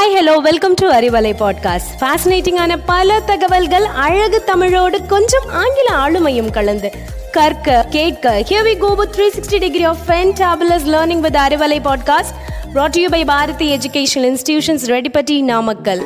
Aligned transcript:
Hi 0.00 0.18
hello 0.18 0.36
welcome 0.36 0.74
to 0.74 0.92
Arivalai 0.92 1.32
podcast 1.34 2.00
ஃபேசினேட்டிங்கான 2.00 2.78
பல 2.86 3.20
தகவல்கள் 3.20 3.84
அழகு 3.84 4.44
தமிழோடு 4.44 5.06
கொஞ்சம் 5.06 5.48
ஆங்கில 5.48 5.94
ஆளுமையும் 5.96 6.50
கலந்து. 6.50 6.92
கற்க 7.32 7.86
கேட்க 7.90 8.44
here 8.48 8.66
we 8.66 8.78
go 8.78 8.94
with 8.94 9.14
360 9.16 9.58
degree 9.58 9.84
of 9.84 9.96
fantabulous 10.06 10.86
learning 10.86 11.20
with 11.20 11.34
Arivalai 11.34 11.92
podcast 11.92 12.34
brought 12.74 12.88
to 12.88 13.00
you 13.00 13.10
by 13.10 13.24
Bharathi 13.24 13.76
educational 13.76 14.36
institutions 14.36 14.86
Reddipatti 14.86 15.42
Namakkal 15.42 16.04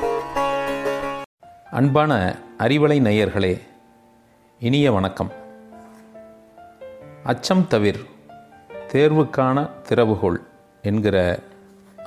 அன்பான 1.71 2.35
அறிவலை 2.59 3.01
நேயர்களே 3.01 3.61
இனிய 4.59 4.93
வணக்கம். 4.93 5.33
அச்சம் 7.25 7.67
தவிர் 7.71 8.05
தேர்வுக்கான 8.93 9.71
திறவுகோள் 9.89 10.37
என்கிற 10.83 11.39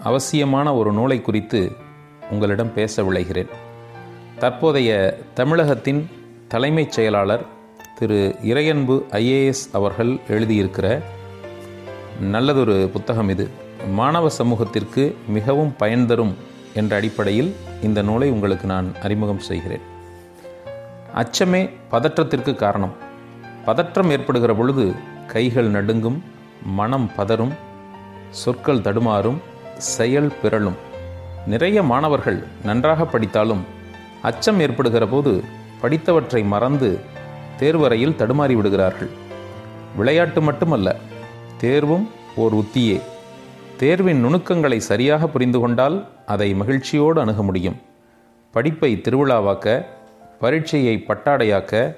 அவசியமான 0.04 0.75
ஒரு 0.75 0.91
நூலை 0.91 1.21
குறித்து 1.21 1.71
உங்களிடம் 2.29 2.74
பேச 2.74 3.04
விளைகிறேன் 3.04 3.47
தற்போதைய 4.39 5.18
தமிழகத்தின் 5.33 6.10
தலைமைச் 6.47 6.92
செயலாளர் 6.92 7.46
திரு 7.96 8.36
இறையன்பு 8.42 9.04
ஐஏஎஸ் 9.11 9.64
அவர்கள் 9.73 10.18
எழுதியிருக்கிற 10.28 11.01
நல்லதொரு 12.21 12.89
புத்தகம் 12.93 13.29
இது. 13.29 13.50
மாணவ 13.89 14.29
சமூகத்திற்கு 14.29 15.15
மிகவும் 15.28 15.75
பயன் 15.75 16.06
தரும் 16.06 16.37
என்ற 16.73 16.95
அடிப்படையில் 16.95 17.56
இந்த 17.82 18.01
நூலை 18.01 18.29
உங்களுக்கு 18.29 18.68
நான் 18.68 18.95
அறிமுகம் 19.04 19.39
செய்கிறேன். 19.39 19.82
அச்சமே 21.15 21.70
பதற்றத்திற்கு 21.92 22.56
காரணம். 22.56 22.93
பதற்றம் 23.65 24.09
ஏற்படுகிற 24.09 24.54
பொழுது 24.54 24.93
கைகள் 25.28 25.70
நடுங்கும் 25.70 26.23
மனம் 26.65 27.11
பதறும் 27.18 27.54
சொற்கள் 28.29 28.82
தடுமாறும் 28.82 29.46
செயல் 29.77 30.33
பிறழும் 30.41 30.75
நிறைய 31.47 31.83
மாணவர்கள் 31.83 32.44
நன்றாக 32.63 33.05
படித்தாலும் 33.05 33.66
அச்சம் 34.22 34.59
ஏற்படுகிற 34.59 35.08
போது 35.08 35.44
படித்தவற்றை 35.81 36.45
மறந்து 36.45 37.00
தேர்வறையில் 37.59 38.17
தடுமாறி 38.17 38.53
விடுகிறார்கள். 38.53 39.09
விளையாட்டு 39.95 40.42
மட்டுமல்ல 40.42 40.95
தேர்வும் 41.58 42.09
ஓர் 42.36 42.56
உத்தியே. 42.56 43.02
தேர்வின் 43.78 44.19
நுணுக்கங்களை 44.19 44.80
சரியாக 44.80 45.28
புரிந்து 45.28 45.59
கொண்டால் 45.59 46.08
அதை 46.25 46.53
மகிழ்ச்சியோடு 46.53 47.22
அணுக 47.22 47.44
முடியும். 47.44 47.81
படிப்பை 48.52 49.02
திருவிழாவாக்க 49.03 49.86
பரீட்சையை 50.39 51.03
பட்டாடையாக்க 51.08 51.95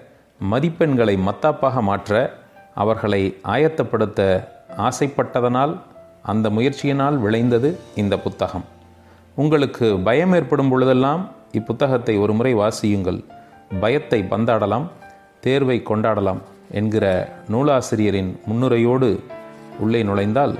மதிப்பெண்களை 0.51 1.19
மத்தாப்பாக 1.19 1.81
மாற்ற 1.81 2.33
அவர்களை 2.75 3.37
ஆயத்தப்படுத்த 3.43 4.47
ஆசைப்பட்டதனால் 4.77 5.79
அந்த 6.21 6.49
முயற்சியினால் 6.49 7.17
விளைந்தது 7.17 7.79
இந்த 7.95 8.19
புத்தகம். 8.19 8.65
உங்களுக்கு 9.35 9.97
பயம் 9.97 10.33
ஏற்படும் 10.33 10.69
பொழுதெல்லாம் 10.69 11.31
இப்புத்தகத்தை 11.51 12.19
ஒரு 12.19 12.33
முறை 12.33 12.55
வாசியுங்கள். 12.55 13.23
பயத்தை 13.79 14.25
பந்தாடலாம் 14.29 14.87
தேர்வை 15.41 15.81
கொண்டாடலாம் 15.85 16.41
என்கிற 16.71 17.05
நூலாசிரியரின் 17.49 18.39
முன்னுரையோடு 18.45 19.19
உள்ளே 19.79 20.03
நுழைந்தால் 20.03 20.55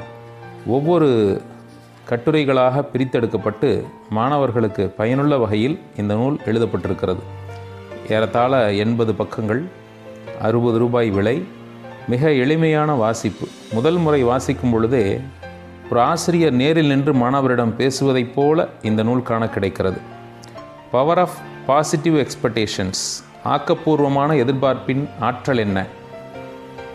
ஒவ்வொரு 0.68 1.42
கட்டுரைகளாக 2.10 2.84
பிரித்தெடுக்கப்பட்டு 2.94 3.84
மாணவர்களுக்கு 4.10 4.90
பயனுள்ள 4.90 5.38
வகையில் 5.38 5.80
இந்த 5.98 6.14
நூல் 6.14 6.40
எழுதப்பட்டிருக்கிறது. 6.46 7.24
ஏறத்தாழ 8.10 8.74
எண்பது 8.74 9.14
பக்கங்கள் 9.14 9.64
அறுபது 10.42 10.78
ரூபாய் 10.78 11.10
விலை 11.10 11.44
மிக 12.08 12.32
எளிமையான 12.32 12.94
வாசிப்பு. 12.94 13.48
முதல் 13.74 13.98
முறை 13.98 14.24
வாசிக்கும் 14.24 14.72
பொழுதே 14.72 15.20
ஒரு 15.92 16.02
ஆசிரியர் 16.02 16.52
நேரில் 16.52 16.88
நின்று 16.88 17.14
மாணவரிடம் 17.14 17.76
பேசுவதைப் 17.76 18.36
போல 18.36 18.68
இந்த 18.82 19.04
நூல் 19.04 19.24
காண 19.24 19.50
கிடைக்கிறது 19.50 20.00
பவர் 20.92 21.20
ஆஃப் 21.20 21.38
பாசிட்டிவ் 21.66 22.16
எக்ஸ்பெக்டேஷன்ஸ் 22.16 23.02
ஆக்கப்பூர்வமான 23.46 24.38
எதிர்பார்ப்பின் 24.38 25.10
ஆற்றல் 25.20 25.58
என்ன? 25.58 25.86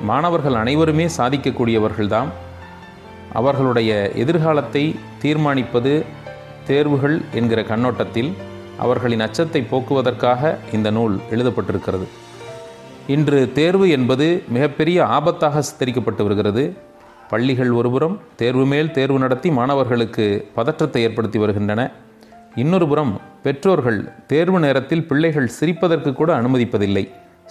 மாணவர்கள் 0.00 0.54
அனைவருமே 0.54 1.06
சாதிக்கக்கூடியவர்கள்தாம். 1.16 2.30
அவர்களுடைய 3.32 4.10
எதிர்காலத்தை 4.14 4.96
தீர்மானிப்பது 5.22 6.04
தேர்வுகள் 6.66 7.20
என்கிற 7.32 7.62
கண்ணோட்டத்தில் 7.62 8.32
அவர்களின் 8.78 9.20
அச்சத்தை 9.20 9.66
போக்குவதற்காக 9.70 10.58
இந்த 10.72 10.90
நூல் 10.90 11.20
எழுதப்பட்டிருக்கிறது. 11.30 12.06
இன்று 13.06 13.52
தேர்வு 13.52 13.90
என்பது 13.90 14.42
மிகப்பெரிய 14.48 15.04
ஆபத்தாக 15.04 15.62
சித்தரிக்கப்பட்டு 15.70 16.22
வருகிறது. 16.22 16.76
பள்ளிகள் 17.30 17.70
ஒருபுறம் 17.70 18.16
தேர்வு 18.36 18.64
மேல் 18.66 18.90
தேர்வு 18.90 19.18
நடத்தி 19.18 19.50
மாணவர்களுக்கு 19.50 20.24
பதற்றத்தை 20.54 21.02
ஏற்படுத்தி 21.02 21.38
வருகின்றன. 21.38 21.82
இன்னொரு 22.54 22.86
புறம் 22.88 23.12
பெற்றோர்கள் 23.42 24.00
தேர்வு 24.26 24.58
நேரத்தில் 24.60 25.06
பிள்ளைகள் 25.06 25.48
சிரிப்பதற்கு 25.58 26.12
கூட 26.12 26.30
அனுமதிப்பதில்லை. 26.40 27.04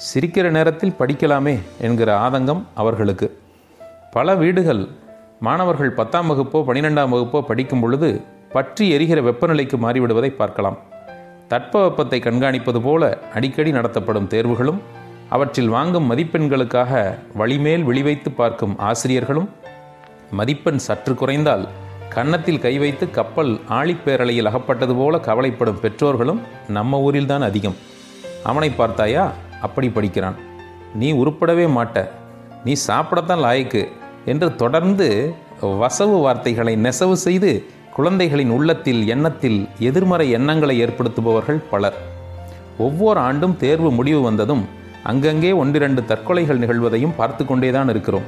சிரிக்கிற 0.06 0.46
நேரத்தில் 0.50 0.98
படிக்கலாமே 1.00 1.56
என்கிற 1.78 2.10
ஆதங்கம் 2.26 2.62
அவர்களுக்கு. 2.74 3.28
பல 4.12 4.36
வீடுகள் 4.36 4.84
மாணவர்கள் 5.40 5.92
பத்தாம் 5.92 6.30
வகுப்போ 6.32 6.60
பனிரெண்டாம் 6.70 7.14
வகுப்போ 7.14 7.42
படிக்கும் 7.42 7.80
பொழுது 7.80 8.10
பற்றி 8.50 8.86
எரிகிற 8.90 9.20
வெப்பநிலைக்கு 9.22 9.78
மாறிவிடுவதை 9.86 10.32
பார்க்கலாம். 10.42 10.78
தட்பவெப்பத்தை 11.52 12.20
கண்காணிப்பது 12.28 12.80
போல 12.82 13.04
அடிக்கடி 13.34 13.72
நடத்தப்படும் 13.72 14.30
தேர்வுகளும் 14.34 14.80
அவற்றில் 15.30 15.70
வாங்கும் 15.70 16.08
மதிப்பெண்களுக்காக 16.12 16.92
வழிமேல் 17.40 17.84
விழிவைத்து 17.90 18.30
பார்க்கும் 18.36 18.74
ஆசிரியர்களும் 18.90 19.50
மதிப்பெண் 20.38 20.82
சற்று 20.88 21.14
குறைந்தால் 21.16 21.66
கன்னத்தில் 22.16 22.64
கை 22.66 22.74
வைத்து 22.84 23.06
கப்பல் 23.18 23.52
ஆழிப்பேரலையில் 23.70 24.50
அகப்பட்டது 24.50 24.94
போல 24.96 25.20
கவலைப்படும் 25.20 25.80
பெற்றோர்களும் 25.80 26.42
நம்ம 26.68 27.00
ஊரில்தான் 27.08 27.48
அதிகம். 27.50 27.78
அவனை 28.44 28.70
பார்த்தாயா? 28.70 29.26
அப்படி 29.62 29.88
படிக்கிறான். 29.90 30.38
நீ 30.96 31.08
உருப்படவே 31.14 31.66
மாட்ட. 31.78 31.98
நீ 32.66 32.74
சாப்பிடத்தான் 32.88 33.44
லாய்க்கு 33.46 33.84
என்று 34.26 34.48
தொடர்ந்து 34.56 35.08
வசவு 35.62 36.18
வார்த்தைகளை 36.22 36.74
நெசவு 36.76 37.16
செய்து 37.26 37.52
குழந்தைகளின் 37.94 38.50
உள்ளத்தில் 38.50 39.02
எண்ணத்தில் 39.08 39.60
எதிர்மறை 39.80 40.28
எண்ணங்களை 40.32 40.76
ஏற்படுத்துபவர்கள் 40.84 41.60
பலர். 41.72 41.98
ஒவ்வொரு 42.78 43.20
ஆண்டும் 43.20 43.58
தேர்வு 43.58 43.92
முடிவு 43.92 44.22
வந்ததும் 44.22 44.64
அங்கங்கே 45.04 45.52
ஒன்றிரண்டு 45.52 46.02
தற்கொலைகள் 46.02 46.62
நிகழ்வதையும் 46.64 47.18
பார்த்து 47.18 47.44
கொண்டேதான் 47.46 47.90
இருக்கிறோம். 47.90 48.28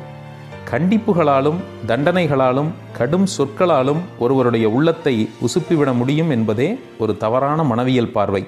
கண்டிப்புகளாலும் 0.75 1.55
தண்டனைகளாலும் 1.87 2.67
கடும் 2.97 3.25
சொற்களாலும் 3.37 3.97
ஒருவருடைய 4.19 4.69
உள்ளத்தை 4.69 5.29
உசுப்பிவிட 5.41 5.93
முடியும் 5.93 6.29
என்பதே 6.29 6.79
ஒரு 6.97 7.17
தவறான 7.17 7.63
மனவியல் 7.63 8.11
பார்வை. 8.11 8.47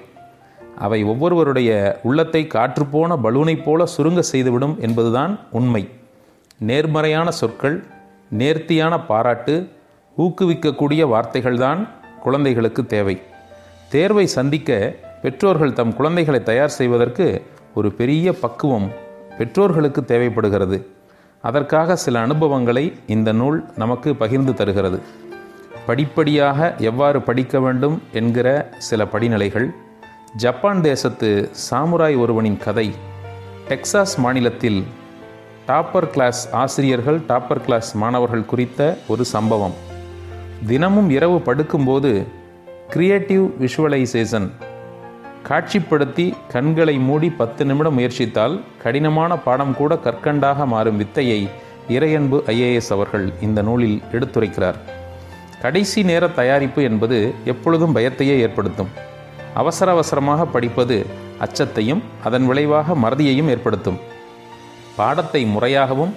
அவை 0.77 1.03
ஒவ்வொருவருடைய 1.03 1.99
உள்ளத்தை 2.03 2.47
காற்றுப்போன 2.53 3.17
பலூனைப் 3.23 3.63
போல 3.63 3.85
சுருங்க 3.85 4.19
செய்துவிடும் 4.19 4.77
என்பதுதான் 4.79 5.39
உண்மை. 5.51 5.89
நேர்மறையான 6.59 7.31
சொற்கள் 7.31 7.83
நேர்த்தியான 8.29 8.99
பாராட்டு 8.99 9.69
ஊக்குவிக்கக்கூடிய 10.17 11.05
வார்த்தைகள்தான் 11.05 11.87
குழந்தைகளுக்கு 12.21 12.85
தேவை. 12.85 13.21
தேர்வை 13.89 14.27
சந்திக்க 14.27 14.95
பெற்றோர்கள் 15.21 15.73
தம் 15.73 15.95
குழந்தைகளை 15.95 16.43
தயார் 16.43 16.69
செய்வதற்கு 16.69 17.45
ஒரு 17.73 17.91
பெரிய 17.91 18.33
பக்குவம் 18.33 18.91
பெற்றோர்களுக்கு 19.37 20.05
தேவைப்படுகிறது. 20.05 20.95
அதற்காக 21.41 21.95
சில 21.95 22.19
அனுபவங்களை 22.19 22.93
இந்த 23.07 23.31
நூல் 23.31 23.65
நமக்கு 23.75 24.15
பகிர்ந்து 24.15 24.53
தருகிறது. 24.53 25.01
படிப்படியாக 25.85 26.75
எவ்வாறு 26.77 27.21
படிக்க 27.21 27.59
வேண்டும் 27.59 28.01
என்கிற 28.11 28.69
சில 28.77 29.05
படிநிலைகள் 29.05 29.69
ஜப்பான் 30.35 30.81
தேசத்து 30.81 31.49
சாமுராய் 31.69 32.17
ஒருவனின் 32.17 32.57
கதை 32.57 32.93
டெக்சாஸ் 33.69 34.17
மாநிலத்தில் 34.17 34.83
டாப்பர் 35.67 36.09
கிளாஸ் 36.09 36.53
ஆசிரியர்கள் 36.53 37.19
டாப்பர் 37.19 37.63
கிளாஸ் 37.65 37.97
மாணவர்கள் 37.97 38.45
குறித்த 38.45 38.97
ஒரு 39.07 39.25
சம்பவம். 39.25 39.73
தினமும் 40.67 41.09
இரவு 41.09 41.37
படுக்கும்போது 41.37 42.27
கிரியேட்டிவ் 42.89 43.43
விஷுவலைசேஷன் 43.61 44.49
காட்சிப்படுத்தி 45.49 46.33
கண்களை 46.51 46.97
மூடி 46.99 47.29
பத்து 47.29 47.65
நிமிடம் 47.65 47.97
முயற்சித்தால் 47.97 48.61
கடினமான 48.83 49.37
பாடம் 49.37 49.75
கூட 49.75 49.95
கற்கண்டாக 49.95 50.65
மாறும் 50.65 50.97
வித்தையை 50.97 51.47
இறையன்பு 51.89 52.37
ஐஏஎஸ் 52.53 52.89
அவர்கள் 52.89 53.33
இந்த 53.41 53.61
நூலில் 53.61 54.01
எடுத்துரைக்கிறார். 54.11 54.75
கடைசி 55.61 56.03
நேர 56.03 56.27
தயாரிப்பு 56.27 56.83
என்பது 56.83 57.33
எப்பொழுதும் 57.45 57.95
பயத்தையே 57.95 58.35
ஏற்படுத்தும். 58.45 58.91
அவசர 59.53 59.91
அவசரமாக 59.91 60.45
படிப்பது 60.45 61.05
அச்சத்தையும் 61.39 62.01
அதன் 62.23 62.45
விளைவாக 62.45 62.93
மறதியையும் 62.93 63.49
ஏற்படுத்தும். 63.49 63.99
பாடத்தை 64.95 65.45
முறையாகவும் 65.45 66.13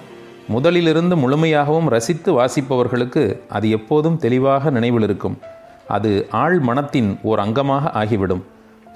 முதலிலிருந்து 0.53 1.15
முழுமையாகவும் 1.23 1.89
ரசித்து 1.89 2.31
வாசிப்பவர்களுக்கு 2.39 3.41
அது 3.49 3.69
எப்போதும் 3.69 4.17
தெளிவாக 4.17 4.69
நினைவில் 4.69 5.03
இருக்கும் 5.03 5.37
அது 5.87 6.27
ஆள் 6.31 6.59
மனத்தின் 6.59 7.19
ஓர் 7.21 7.39
அங்கமாக 7.39 7.91
ஆகிவிடும். 8.01 8.43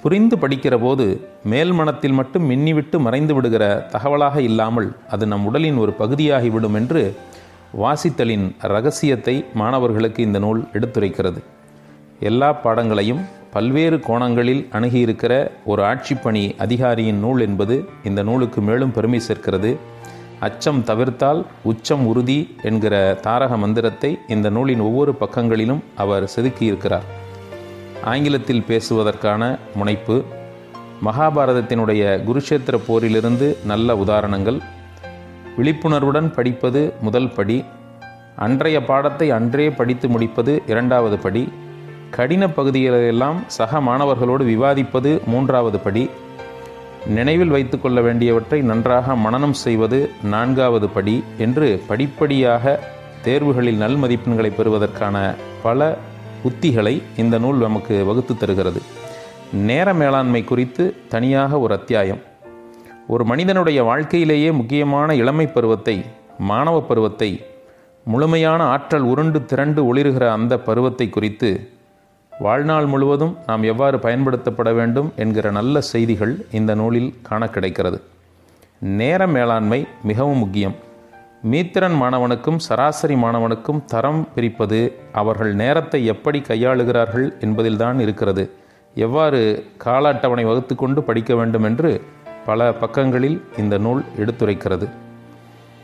புரிந்து 0.06 0.36
படிக்கிற 0.42 0.74
போது 0.82 1.04
மேல் 1.52 1.72
மனத்தில் 1.72 2.14
மட்டும் 2.18 2.44
மின்னிவிட்டு 2.50 2.96
மறைந்து 3.06 3.32
விடுகிற 3.36 3.64
தகவலாக 3.94 4.36
இல்லாமல் 4.48 4.86
அது 5.14 5.24
நம் 5.26 5.46
உடலின் 5.48 5.78
ஒரு 5.84 5.92
பகுதியாகிவிடும் 6.00 6.76
என்று 6.80 7.02
வாசித்தலின் 7.82 8.44
ரகசியத்தை 8.74 9.34
மாணவர்களுக்கு 9.60 10.20
இந்த 10.22 10.38
நூல் 10.44 10.60
எடுத்துரைக்கிறது. 10.72 11.40
எல்லா 12.30 12.50
பாடங்களையும் 12.64 13.24
பல்வேறு 13.56 13.98
கோணங்களில் 14.08 14.62
அணுகியிருக்கிற 14.78 15.32
ஒரு 15.64 15.84
ஆட்சிப்பணி 15.90 16.44
அதிகாரியின் 16.66 17.20
நூல் 17.26 17.44
என்பது 17.48 17.76
இந்த 18.04 18.22
நூலுக்கு 18.30 18.62
மேலும் 18.70 18.96
பெருமை 18.98 19.22
சேர்க்கிறது. 19.28 19.72
அச்சம் 20.46 20.82
தவிர்த்தால் 20.84 21.42
உச்சம் 21.72 22.06
உறுதி 22.06 22.40
என்கிற 22.62 22.96
தாரக 23.28 23.56
மந்திரத்தை 23.66 24.12
இந்த 24.36 24.50
நூலின் 24.58 24.86
ஒவ்வொரு 24.88 25.14
பக்கங்களிலும் 25.24 25.84
அவர் 25.96 26.32
செதுக்கியிருக்கிறார். 26.36 27.06
ஆங்கிலத்தில் 28.04 28.66
பேசுவதற்கான 28.68 29.42
முனைப்பு 29.74 30.16
மகாபாரதத்தினுடைய 31.04 32.02
குருஷேத்திர 32.24 32.78
போரிலிருந்து 32.88 33.56
நல்ல 33.64 33.96
உதாரணங்கள் 33.96 34.58
விழிப்புணர்வுடன் 35.56 36.28
படிப்பது 36.30 36.92
முதல் 37.00 37.30
படி 37.30 37.64
அன்றைய 38.36 38.80
பாடத்தை 38.80 39.30
அன்றே 39.30 39.68
படித்து 39.70 40.08
முடிப்பது 40.08 40.62
இரண்டாவது 40.66 41.18
படி 41.18 41.44
கடின 42.10 42.46
பகுதிகளெல்லாம் 42.46 43.38
சக 43.46 43.80
மாணவர்களோடு 43.80 44.44
விவாதிப்பது 44.44 45.26
மூன்றாவது 45.26 45.78
படி 45.78 46.04
நினைவில் 47.06 47.48
வைத்து 47.48 47.80
கொள்ள 47.80 48.00
வேண்டியவற்றை 48.00 48.62
நன்றாக 48.62 49.16
மனனம் 49.16 49.52
செய்வது 49.52 50.10
நான்காவது 50.24 50.88
படி 50.88 51.24
என்று 51.38 51.82
படிப்படியாக 51.86 52.80
தேர்வுகளில் 53.24 53.76
நல் 53.76 53.96
மதிப்பெண்களை 53.96 54.50
பெறுவதற்கான 54.54 55.16
பல 55.62 55.96
உத்திகளை 56.44 57.02
இந்த 57.16 57.38
நூல் 57.38 57.56
நமக்கு 57.56 58.04
வகுத்து 58.04 58.36
தருகிறது. 58.36 58.82
நேர 59.52 59.94
மேலாண்மை 59.94 60.44
குறித்து 60.44 60.94
தனியாக 61.08 61.58
ஒரு 61.58 61.74
அத்தியாயம். 61.74 62.18
ஒரு 63.08 63.24
மனிதனுடைய 63.24 63.82
வாழ்க்கையிலேயே 63.82 64.52
முக்கியமான 64.52 65.14
இளமை 65.14 65.46
பருவத்தை 65.46 66.04
மாணவ 66.38 66.82
பருவத்தை 66.82 67.44
முழுமையான 68.04 68.64
ஆற்றல் 68.64 69.00
உருண்டு 69.00 69.44
திரண்டு 69.44 69.94
ஒளிர்கிற 69.94 70.30
அந்த 70.30 70.58
பருவத்தை 70.58 71.08
குறித்து 71.08 71.68
வாழ்நாள் 72.38 72.86
முழுவதும் 72.86 73.36
நாம் 73.46 73.62
எவ்வாறு 73.62 73.98
பயன்படுத்தப்பட 73.98 74.74
வேண்டும் 74.74 75.12
என்கிற 75.16 75.50
நல்ல 75.50 75.80
செய்திகள் 75.80 76.46
இந்த 76.52 76.74
நூலில் 76.74 77.14
காண 77.22 77.48
கிடைக்கிறது. 77.48 78.02
நேர 78.78 79.26
மேலாண்மை 79.26 79.86
மிகவும் 80.02 80.38
முக்கியம். 80.38 80.74
மீத்திரன் 81.50 81.96
மாணவனுக்கும் 82.00 82.56
சராசரி 82.56 83.14
மாணவனுக்கும் 83.14 83.80
தரம் 83.84 84.28
பிரிப்பது 84.34 84.78
அவர்கள் 85.12 85.54
நேரத்தை 85.54 86.06
எப்படி 86.06 86.38
கையாளுகிறார்கள் 86.48 87.26
என்பதில்தான் 87.40 87.98
இருக்கிறது. 87.98 88.44
எவ்வாறு 88.94 89.40
கால 89.76 90.08
அட்டவணை 90.08 90.44
வகுத்து 90.44 90.74
கொண்டு 90.74 91.02
படிக்க 91.02 91.34
வேண்டும் 91.34 91.62
என்று 91.62 92.02
பல 92.46 92.72
பக்கங்களில் 92.72 93.38
இந்த 93.58 93.78
நூல் 93.78 94.02
எடுத்துரைக்கிறது. 94.18 94.88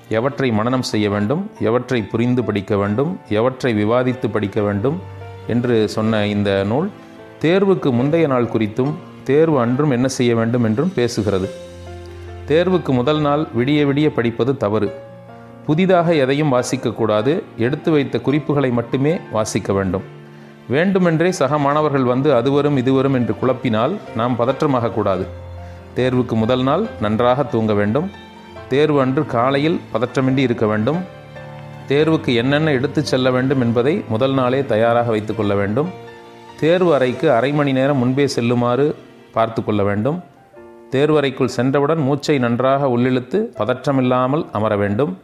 எவற்றை 0.09 0.51
மனனம் 0.51 0.83
செய்ய 0.83 1.11
வேண்டும் 1.11 1.51
எவற்றை 1.61 2.03
புரிந்து 2.03 2.45
படிக்க 2.45 2.77
வேண்டும் 2.77 3.13
எவற்றை 3.29 3.73
விவாதித்து 3.85 4.29
படிக்க 4.31 4.61
வேண்டும் 4.61 4.99
என்று 5.47 5.89
சொன்ன 5.89 6.27
இந்த 6.27 6.65
நூல் 6.65 6.91
தேர்வுக்கு 7.41 7.93
முந்தைய 7.93 8.27
நாள் 8.27 8.53
குறித்தும் 8.57 8.93
தேர்வு 9.25 9.61
அன்றும் 9.61 9.91
என்ன 9.91 10.09
செய்ய 10.09 10.35
வேண்டும் 10.35 10.65
என்றும் 10.65 10.93
பேசுகிறது. 10.97 11.49
தேர்வுக்கு 12.47 12.93
முதல் 12.93 13.21
நாள் 13.21 13.47
விடிய 13.57 13.81
விடிய 13.87 14.09
படிப்பது 14.09 14.57
தவறு. 14.57 15.11
புதிதாக 15.67 16.15
எதையும் 16.15 16.53
வாசிக்கக்கூடாது. 16.53 17.43
எடுத்து 17.57 17.91
வைத்த 17.91 18.21
குறிப்புகளை 18.21 18.71
மட்டுமே 18.71 19.19
வாசிக்க 19.33 19.73
வேண்டும். 19.73 20.03
வேண்டுமென்றே 20.69 21.31
சக 21.33 21.59
மாணவர்கள் 21.59 22.03
வந்து 22.03 22.33
அதுவரும் 22.33 22.77
இதுவரும் 22.77 23.15
என்று 23.15 23.35
குழப்பினால் 23.43 23.97
நாம் 24.17 24.37
பதற்றமாகக்கூடாது 24.39 25.27
தேர்வுக்கு 25.97 26.33
முதல் 26.33 26.63
நாள் 26.63 26.87
நன்றாக 27.01 27.43
தூங்க 27.43 27.73
வேண்டும். 27.73 28.11
தேர்வு 28.69 29.01
அன்று 29.01 29.27
காலையில் 29.27 29.81
பதற்றமின்றி 29.95 30.37
இருக்க 30.37 30.67
வேண்டும். 30.67 31.01
தேர்வுக்கு 31.89 32.35
என்னென்ன 32.35 32.71
எடுத்துச் 32.71 33.05
செல்ல 33.05 33.31
வேண்டும் 33.31 33.61
என்பதை 33.61 34.05
முதல் 34.09 34.35
நாளே 34.35 34.65
தயாராக 34.67 35.11
வைத்து 35.11 35.35
கொள்ள 35.35 35.55
வேண்டும். 35.55 35.89
தேர்வு 36.61 36.95
அறைக்கு 36.95 37.33
அரை 37.33 37.53
மணி 37.53 37.73
நேரம் 37.73 37.97
முன்பே 37.97 38.27
செல்லுமாறு 38.27 38.97
பார்த்து 39.33 39.65
கொள்ள 39.65 39.83
வேண்டும். 39.83 40.23
தேர்வறைக்குள் 40.91 41.55
சென்றவுடன் 41.59 41.99
மூச்சை 41.99 42.39
நன்றாக 42.39 42.87
உள்ளிழுத்து 42.87 43.39
பதற்றமில்லாமல் 43.59 44.47
அமர 44.53 44.77
வேண்டும். 44.77 45.19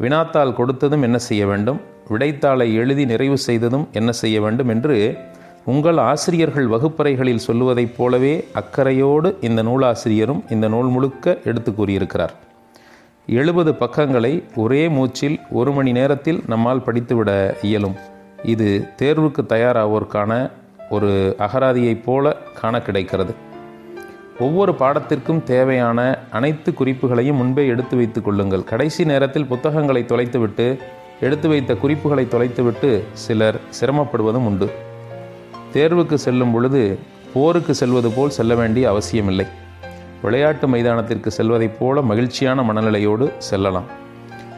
வினாத்தாள் 0.00 0.54
கொடுத்ததும் 0.54 1.02
என்ன 1.02 1.18
செய்ய 1.18 1.46
வேண்டும்? 1.46 1.80
விடைத்தாளை 2.08 2.74
எழுதி 2.74 3.04
நிறைவு 3.04 3.38
செய்ததும் 3.38 3.88
என்ன 3.92 4.12
செய்ய 4.12 4.40
வேண்டும் 4.40 4.68
என்று 4.68 5.18
உங்கள் 5.64 5.96
ஆசிரியர்கள் 5.96 6.66
வகுப்பறைகளில் 6.66 7.42
சொல்லுவதைப் 7.46 7.94
போலவே 7.96 8.44
அக்கறையோடு 8.52 9.36
இந்த 9.40 9.62
நூலாசிரியரும் 9.62 10.42
இந்த 10.50 10.68
நூல் 10.68 10.86
முழுக்க 10.86 11.38
எடுத்து 11.44 11.74
கூறியிருக்கிறார். 11.74 12.32
எழுபது 13.26 13.74
பக்கங்களை 13.74 14.44
ஒரே 14.56 14.88
மூச்சில் 14.88 15.40
ஒரு 15.50 15.72
மணி 15.72 15.92
நேரத்தில் 15.92 16.42
நம்மால் 16.46 16.84
படித்துவிட 16.86 17.56
இயலும். 17.62 17.94
இது 18.42 18.88
தேர்வுக்கு 19.02 19.42
தயாராவோர்க்கான 19.48 20.50
ஒரு 20.90 21.36
அகராதியைப் 21.38 22.02
போல 22.04 22.36
காண 22.60 22.82
கிடைக்கிறது. 22.82 23.34
ஒவ்வொரு 24.40 24.72
பாடத்திற்கும் 24.72 25.42
தேவையான 25.42 26.18
அனைத்து 26.30 26.72
குறிப்புகளையும் 26.72 27.36
முன்பே 27.36 27.66
எடுத்து 27.66 27.96
வைத்துக் 27.96 28.24
கொள்ளுங்கள். 28.24 28.64
கடைசி 28.64 29.04
நேரத்தில் 29.04 29.46
புத்தகங்களை 29.46 30.04
தொலைத்துவிட்டு 30.08 30.78
எடுத்து 31.20 31.48
வைத்த 31.48 31.74
குறிப்புகளை 31.74 32.24
தொலைத்துவிட்டு 32.24 33.02
சிலர் 33.12 33.60
சிரமப்படுவதும் 33.80 34.46
உண்டு. 34.46 34.70
தேர்வுக்கு 35.74 36.14
செல்லும் 36.14 36.52
பொழுது 36.52 36.98
போருக்கு 37.34 37.74
செல்வது 37.74 38.10
போல் 38.10 38.30
செல்ல 38.30 38.54
வேண்டிய 38.54 38.88
அவசியமில்லை. 38.88 39.46
விளையாட்டு 40.22 40.68
மைதானத்திற்கு 40.68 41.30
செல்வதைப் 41.30 41.78
போல 41.78 42.02
மகிழ்ச்சியான 42.02 42.62
மனநிலையோடு 42.62 43.32
செல்லலாம். 43.38 43.84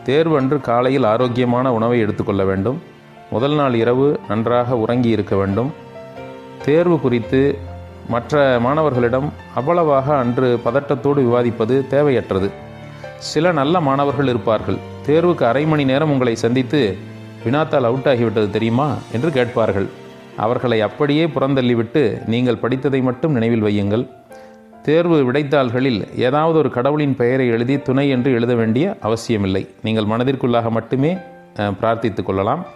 தேர்வு 0.05 0.39
அன்று 0.39 0.61
காலையில் 0.61 1.05
ஆரோக்கியமான 1.05 1.73
உணவை 1.73 1.99
எடுத்துக்கொள்ள 1.99 2.45
வேண்டும். 2.45 2.83
முதல் 3.31 3.55
நாள் 3.55 3.75
இரவு 3.75 4.21
நன்றாக 4.29 4.77
உறங்கி 4.77 5.09
இருக்க 5.09 5.37
வேண்டும். 5.37 5.73
தேர்வு 6.65 7.01
குறித்து 7.01 7.59
மற்ற 8.09 8.59
மாணவர்களிடம் 8.61 9.33
அவ்வளவாக 9.55 10.17
அன்று 10.17 10.61
பதட்டத்தோடு 10.65 11.21
விவாதிப்பது 11.23 11.87
தேவையற்றது. 11.91 12.51
சில 13.19 13.53
நல்ல 13.53 13.81
மாணவர்கள் 13.81 14.29
இருப்பார்கள். 14.29 14.77
தேர்வுக்கு 15.07 15.43
அரை 15.43 15.65
மணி 15.65 15.85
நேரம் 15.85 16.11
உங்களை 16.11 16.37
சந்தித்து 16.37 16.97
வினாத்தால் 17.45 17.89
அவுட் 17.91 18.07
ஆகிவிட்டது 18.07 18.51
தெரியுமா? 18.51 18.95
என்று 19.13 19.31
கேட்பார்கள். 19.31 19.89
அவர்களை 20.37 20.81
அப்படியே 20.81 21.27
புறந்தள்ளிவிட்டு 21.27 22.27
நீங்கள் 22.27 22.63
படித்ததை 22.63 23.03
மட்டும் 23.03 23.33
நினைவில் 23.33 23.65
வையுங்கள். 23.65 24.09
தேர்வு 24.83 25.33
விடைத்தாள்களில் 25.33 26.19
ஏதாவது 26.19 26.59
ஒரு 26.59 26.71
கடவுளின் 26.71 27.17
பெயரை 27.17 27.49
எழுதி 27.49 27.79
துணை 27.79 28.09
என்று 28.09 28.33
எழுத 28.33 28.55
வேண்டிய 28.55 28.97
அவசியமில்லை. 29.01 29.69
நீங்கள் 29.83 30.05
மனதிற்குள்ளாக 30.05 30.71
மட்டுமே 30.71 31.17
பிரார்த்தித்து 31.57 32.23
கொள்ளலாம். 32.23 32.67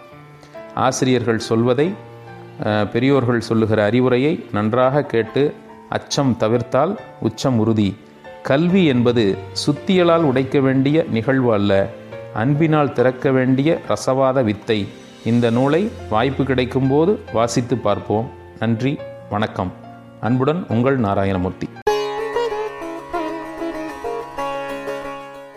ஆசிரியர்கள் 0.73 1.39
சொல்வதை 1.39 1.93
பெரியோர்கள் 2.91 3.41
சொல்லுகிற 3.41 3.83
அறிவுரையை 3.83 4.45
நன்றாக 4.51 5.03
கேட்டு 5.03 5.53
அச்சம் 5.89 6.35
தவிர்த்தால் 6.39 6.97
உச்சம் 7.19 7.59
உறுதி. 7.59 7.97
கல்வி 8.41 8.85
என்பது 8.85 9.37
சுத்தியலால் 9.65 10.21
உடைக்க 10.21 10.59
வேண்டிய 10.59 11.05
நிகழ்வு 11.11 11.53
அல்ல. 11.53 11.87
அன்பினால் 12.33 12.93
திறக்க 12.93 13.31
வேண்டிய 13.31 13.81
ரசவாத 13.87 14.43
வித்தை. 14.43 14.87
இந்த 15.25 15.49
நூலை 15.49 15.91
வாய்ப்பு 16.09 16.43
கிடைக்கும்போது 16.43 17.17
வாசித்து 17.33 17.77
பார்ப்போம். 17.77 18.29
நன்றி 18.59 18.99
வணக்கம். 19.29 19.71
அன்புடன் 20.19 20.65
உங்கள் 20.67 20.99
நாராயணமூர்த்தி. 20.99 21.76